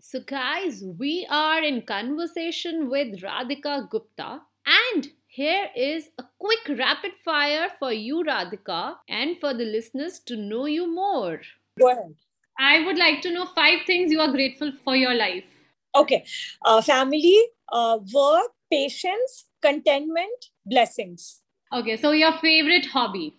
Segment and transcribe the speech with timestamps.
[0.00, 7.12] So, guys, we are in conversation with Radhika Gupta, and here is a quick rapid
[7.22, 11.40] fire for you, Radhika, and for the listeners to know you more.
[11.78, 12.14] Go ahead.
[12.58, 15.44] I would like to know five things you are grateful for your life.
[15.94, 16.24] Okay.
[16.64, 17.38] Uh, family,
[17.70, 21.42] uh, work, patience, contentment, blessings.
[21.74, 23.36] Okay, so your favorite hobby?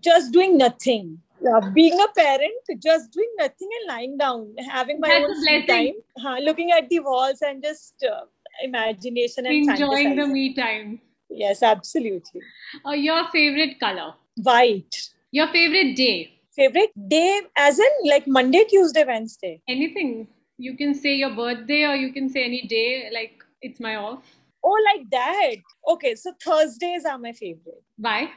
[0.00, 1.18] Just doing nothing.
[1.44, 5.34] Yeah, being a parent, just doing nothing and lying down, having my That's own a
[5.40, 5.66] free blessing.
[5.68, 8.24] time, huh, looking at the walls and just uh,
[8.62, 11.00] imagination and Enjoying the me time.
[11.28, 12.40] Yes, absolutely.
[12.86, 14.14] Uh, your favorite color?
[14.36, 14.96] White.
[15.32, 16.32] Your favorite day?
[16.56, 19.60] Favorite day, as in like Monday, Tuesday, Wednesday.
[19.68, 20.28] Anything.
[20.56, 24.22] You can say your birthday or you can say any day, like it's my off.
[24.62, 25.56] Oh, like that.
[25.88, 28.30] Okay, so Thursdays are my favorite Why?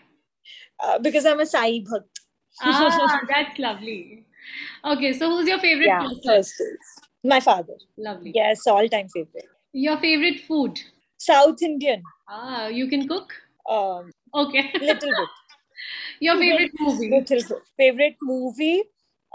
[0.83, 2.16] uh, because I'm a Sai Bhakt.
[2.61, 4.25] Ah, that's lovely.
[4.85, 6.77] Okay, so who's your favorite yeah, person?
[7.23, 7.73] My father.
[7.97, 8.31] Lovely.
[8.33, 9.45] Yes, all time favorite.
[9.73, 10.79] Your favorite food?
[11.17, 12.03] South Indian.
[12.29, 13.33] Ah, you can cook?
[13.69, 14.71] Um, Okay.
[14.81, 15.29] little bit.
[16.19, 17.09] Your favorite movie?
[17.09, 17.63] Little bit.
[17.77, 18.83] Favorite movie.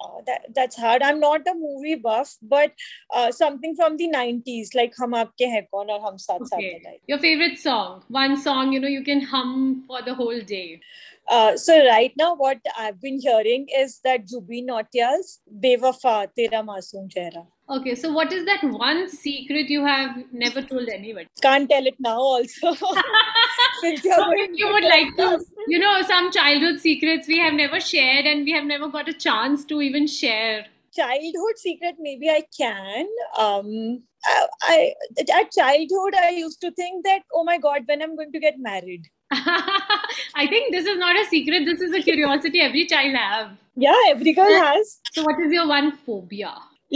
[0.02, 1.02] Uh, that that's hard.
[1.02, 2.72] I'm not a movie buff, but
[3.14, 6.80] uh, something from the 90s, like Hum Aapke Hai Kaun or Hum Saath Saath Okay.
[6.84, 6.98] Hai.
[7.06, 8.02] Your favorite song?
[8.08, 10.80] One song, you know, you can hum for the whole day.
[11.28, 17.08] Uh, so right now, what I've been hearing is that Jubin Nautiyal's Bewafa Tera Masoom
[17.08, 17.46] Chehra.
[17.70, 21.28] Okay, so what is that one secret you have never told anybody?
[21.40, 22.74] Can't tell it now also.
[23.80, 27.80] Since you're So you would like to, you know, some childhood secrets we have never
[27.80, 30.66] shared and we have never got a chance to even share.
[30.94, 33.06] childhood secret maybe i can
[33.38, 38.14] um I, I at childhood i used to think that oh my god when i'm
[38.14, 39.08] going to get married
[40.34, 43.50] I think this is not a secret, this is a curiosity every child have.
[43.82, 46.54] yeah every girl has So what is your one phobia?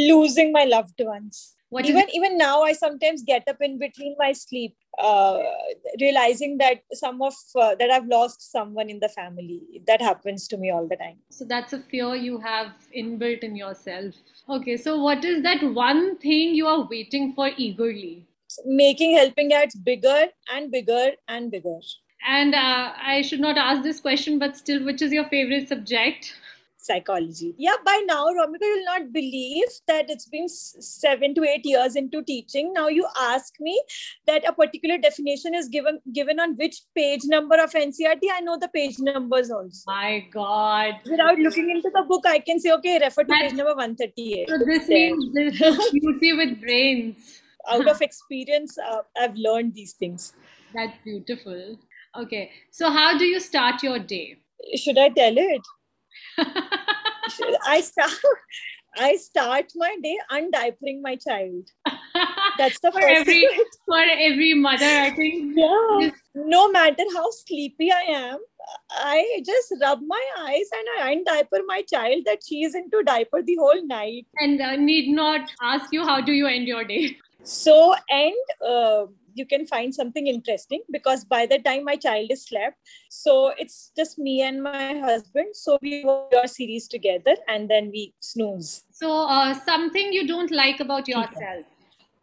[0.08, 1.36] losing my loved ones
[1.74, 4.74] What even even now i sometimes get up in between my sleep
[5.10, 5.38] uh,
[6.02, 9.56] realizing that some of uh, that i've lost someone in the family
[9.92, 12.68] that happens to me all the time So that's a fear you have
[13.04, 14.14] inbuilt in yourself.
[14.58, 18.14] Okay, so what is that one thing you are waiting for eagerly?
[18.80, 20.20] making helping ads bigger
[20.56, 21.04] and bigger
[21.36, 21.78] and bigger
[22.26, 26.34] And uh, I should not ask this question, but still, which is your favorite subject?
[26.86, 27.54] psychology.
[27.58, 32.22] Yeah, by now, Romika, you'll not believe that it's been seven to eight years into
[32.22, 32.72] teaching.
[32.72, 33.80] Now you ask me
[34.26, 38.22] that a particular definition is given given on which page number of NCERT.
[38.32, 39.82] I know the page numbers also.
[39.86, 40.94] My God.
[41.10, 44.48] Without looking into the book, I can say, okay, refer to That's- page number 138.
[44.48, 47.42] So this means this is beauty with brains.
[47.68, 50.34] Out of experience, uh, I've learned these things.
[50.72, 51.76] That's beautiful.
[52.18, 54.38] Okay, so how do you start your day?
[54.74, 55.60] Should I tell it?
[57.66, 58.12] I start.
[58.96, 61.68] I start my day undiapering my child.
[62.56, 63.64] That's the for first every thing.
[63.86, 65.52] for every mother, I think.
[65.54, 66.10] Yeah.
[66.34, 68.38] No matter how sleepy I am,
[68.90, 73.42] I just rub my eyes and I undiaper my child that she is into diaper
[73.42, 74.26] the whole night.
[74.38, 77.18] And uh, need not ask you how do you end your day.
[77.42, 78.34] So, end.
[78.66, 79.06] uh,
[79.36, 82.76] you can find something interesting because by the time my child is slept,
[83.10, 85.54] so it's just me and my husband.
[85.54, 88.84] So we watch your series together and then we snooze.
[88.90, 91.64] So uh, something you don't like about yourself.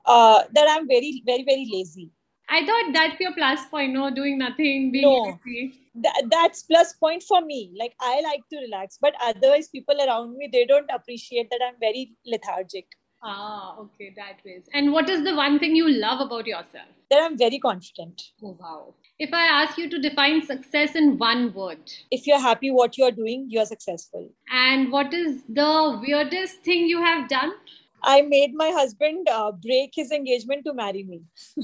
[0.05, 2.11] Uh, that I'm very, very, very lazy.
[2.49, 5.39] I thought that's your plus point, no, doing nothing, being No.
[5.45, 5.79] lazy.
[5.95, 7.71] That, that's plus point for me.
[7.79, 11.75] Like I like to relax, but otherwise people around me they don't appreciate that I'm
[11.79, 12.87] very lethargic.
[13.25, 14.63] Ah, okay, that is.
[14.73, 16.87] And what is the one thing you love about yourself?
[17.09, 18.21] That I'm very confident.
[18.43, 18.93] Oh, wow.
[19.17, 21.79] If I ask you to define success in one word,
[22.11, 24.29] If you're happy what you're doing, you're successful.
[24.51, 27.53] and what is the weirdest thing you have done?
[28.05, 31.21] I made my husband uh, break his engagement to marry me.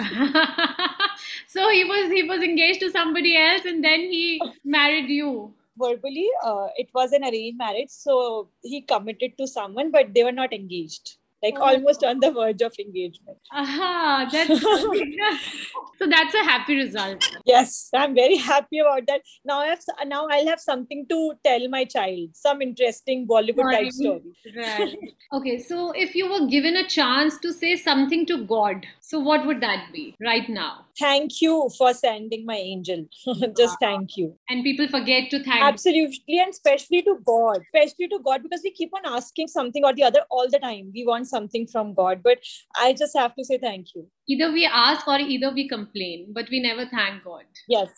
[1.48, 5.54] so he was he was engaged to somebody else and then he married you.
[5.82, 10.32] Verbally, uh, it was an arranged marriage, so he committed to someone, but they were
[10.40, 11.16] not engaged.
[11.42, 11.68] Like Oh.
[11.68, 13.38] almost on the verge of engagement.
[13.54, 14.62] Aha, that's
[16.00, 17.26] so that's a happy result.
[17.46, 19.22] Yes, I'm very happy about that.
[19.46, 23.92] Now I have now I'll have something to tell my child, some interesting Bollywood type
[23.92, 24.36] story.
[24.56, 24.98] Right.
[25.34, 29.44] Okay, so if you were given a chance to say something to God, so what
[29.48, 30.86] would that be right now?
[31.00, 33.06] Thank you for sending my angel.
[33.58, 34.36] Just uh, thank you.
[34.50, 35.64] And people forget to thank.
[35.64, 39.94] Absolutely, and especially to God, especially to God, because we keep on asking something or
[39.94, 40.92] the other all the time.
[40.94, 42.38] We want something from God, but
[42.76, 44.08] I just have to say thank you.
[44.28, 47.46] Either we ask or either we complain, but we never thank God.
[47.68, 47.90] Yes,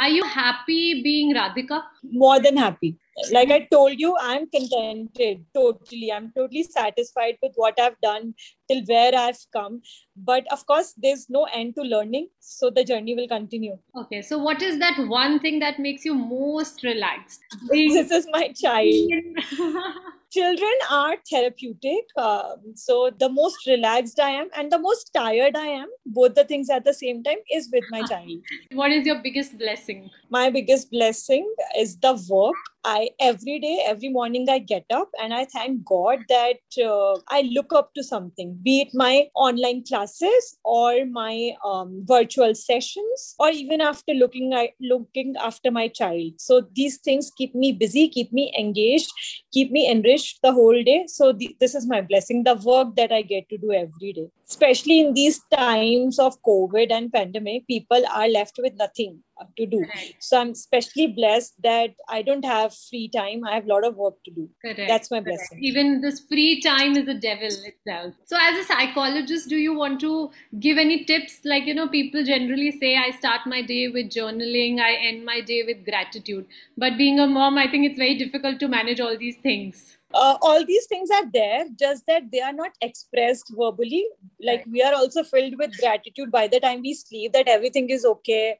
[0.00, 1.82] Are you happy being Radhika?
[2.02, 2.96] more than happy.
[3.32, 6.12] Like i told you i'm contented totally.
[6.12, 8.34] I'm totally satisfied with what i've done
[8.70, 9.82] till where i've come.
[10.16, 13.78] But of course there's no end to learning so the journey will continue.
[13.96, 17.40] Okay so what is that one thing that makes you most relaxed?
[17.70, 19.10] This is my child
[20.30, 22.04] children are therapeutic.
[22.16, 26.44] Um, so the most relaxed I am and the most tired I am, both the
[26.44, 28.40] things at the same time, is with my child.
[28.72, 30.10] What is your biggest blessing?
[30.30, 32.56] My biggest blessing is the work.
[32.84, 37.42] I every day, every morning, I get up and I thank God that uh, I
[37.52, 43.50] look up to something, be it my online classes or my um, virtual sessions, or
[43.50, 46.32] even after looking at looking after my child.
[46.38, 49.10] So these things keep me busy, keep me engaged,
[49.52, 51.04] keep me enriched the whole day.
[51.06, 54.28] So the, this is my blessing, the work that I get to do every day.
[54.48, 59.66] Especially in these times of COVID and pandemic, people are left with nothing uh, to
[59.66, 59.84] do.
[59.84, 60.14] Correct.
[60.20, 63.44] So I'm especially blessed that I don't have free time.
[63.44, 64.48] I have a lot of work to do.
[64.62, 64.88] Correct.
[64.88, 65.38] That's my Correct.
[65.38, 65.58] blessing.
[65.62, 68.14] Even this free time is a devil itself.
[68.24, 71.40] So as a psychologist, do you want to give any tips?
[71.44, 75.42] Like, you know, people generally say I start my day with journaling, I end my
[75.42, 76.46] day with gratitude.
[76.76, 80.38] But being a mom, I think it's very difficult to manage all these things uh,
[80.40, 84.06] all these things are there just that they are not expressed verbally.
[84.40, 88.04] Like we are also filled with gratitude by the time we sleep that everything is
[88.04, 88.56] okay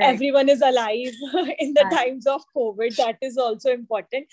[0.00, 1.12] everyone is alive
[1.58, 1.92] in the right.
[1.92, 2.96] times of covid.
[2.96, 4.26] That is also important.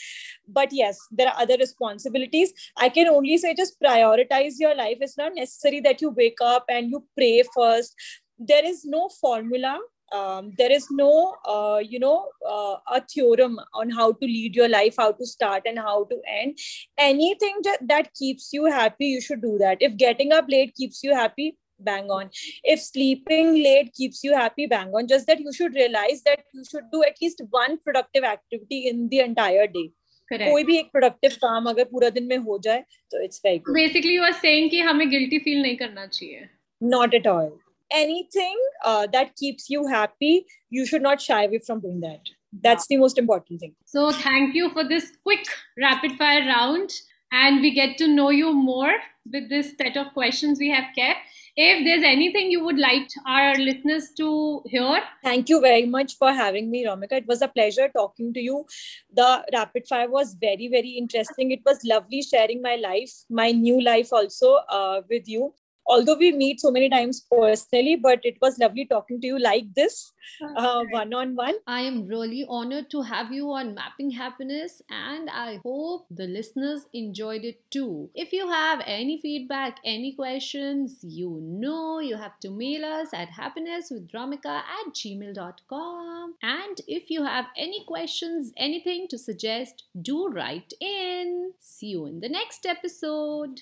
[0.48, 2.54] But yes there are other responsibilities.
[2.77, 4.98] I can only say just prioritize your life.
[5.01, 7.95] It's not necessary that you wake up and you pray first.
[8.38, 9.80] There is no formula
[10.12, 14.69] um, there is no uh, you know uh, a theorem on how to lead your
[14.69, 16.58] life how to start and how to end
[16.99, 21.02] anything that, that keeps you happy you should do that if getting up late keeps
[21.02, 22.31] you happy bang on
[22.62, 26.64] if sleeping late keeps you happy bang on just that you should realize that you
[26.70, 29.91] should do at least one productive activity in the entire day
[30.32, 33.75] कोई भी एक productive काम अगर पूरा दिन में हो जाए तो it's very good
[33.75, 36.49] basically you are saying कि हमें गिल्टी फील नहीं करना चाहिए
[36.82, 37.50] not at all
[37.91, 42.21] anything uh, that keeps you happy, you should not shy away from doing that.
[42.63, 43.75] That's the most important thing.
[43.86, 45.45] So, thank you for this quick
[45.77, 46.91] rapid fire round.
[47.31, 48.94] And we get to know you more
[49.31, 51.19] with this set of questions we have kept.
[51.56, 55.01] If there's anything you would like our listeners to hear.
[55.24, 57.13] Thank you very much for having me, Romika.
[57.13, 58.65] It was a pleasure talking to you.
[59.13, 61.51] The rapid fire was very, very interesting.
[61.51, 65.53] It was lovely sharing my life, my new life also uh, with you
[65.89, 69.74] although we meet so many times personally, but it was lovely talking to you like
[69.74, 71.56] this, one on one.
[71.68, 76.86] I am really honored to have you on Mapping Happiness, and I hope the listeners
[76.94, 78.09] enjoyed it too.
[78.13, 83.30] If you have any feedback, any questions, you know you have to mail us at
[83.30, 86.35] happinesswithromika at gmail.com.
[86.44, 91.53] And if you have any questions, anything to suggest, do write in.
[91.59, 93.62] See you in the next episode.